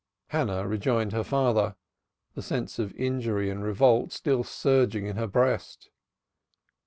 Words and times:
"_Hannah 0.29 0.67
rejoined 0.67 1.11
her 1.11 1.23
father, 1.23 1.75
the 2.33 2.41
sense 2.41 2.79
of 2.79 2.91
injury 2.95 3.51
and 3.51 3.63
revolt 3.63 4.11
still 4.11 4.43
surging 4.43 5.05
in 5.05 5.15
her 5.15 5.27
breast. 5.27 5.91